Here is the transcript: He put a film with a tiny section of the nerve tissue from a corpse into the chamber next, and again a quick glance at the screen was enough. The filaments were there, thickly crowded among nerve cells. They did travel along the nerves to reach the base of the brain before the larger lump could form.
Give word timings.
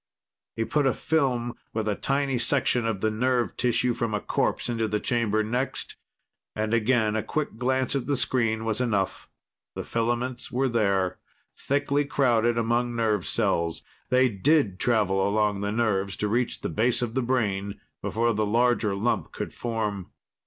He 0.55 0.65
put 0.65 0.87
a 0.87 0.95
film 0.95 1.53
with 1.75 1.87
a 1.87 1.93
tiny 1.93 2.39
section 2.39 2.87
of 2.87 3.01
the 3.01 3.11
nerve 3.11 3.55
tissue 3.55 3.93
from 3.93 4.15
a 4.15 4.19
corpse 4.19 4.67
into 4.67 4.87
the 4.87 4.99
chamber 4.99 5.43
next, 5.43 5.95
and 6.55 6.73
again 6.73 7.15
a 7.15 7.21
quick 7.21 7.57
glance 7.57 7.95
at 7.95 8.07
the 8.07 8.17
screen 8.17 8.65
was 8.65 8.81
enough. 8.81 9.29
The 9.75 9.83
filaments 9.85 10.51
were 10.51 10.67
there, 10.69 11.19
thickly 11.55 12.03
crowded 12.03 12.57
among 12.57 12.95
nerve 12.95 13.27
cells. 13.27 13.83
They 14.09 14.27
did 14.27 14.79
travel 14.79 15.21
along 15.29 15.61
the 15.61 15.71
nerves 15.71 16.15
to 16.17 16.27
reach 16.27 16.61
the 16.61 16.69
base 16.69 17.03
of 17.03 17.13
the 17.13 17.21
brain 17.21 17.79
before 18.01 18.33
the 18.33 18.43
larger 18.43 18.95
lump 18.95 19.31
could 19.31 19.53
form. 19.53 20.09